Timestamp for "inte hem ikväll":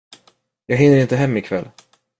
0.99-1.69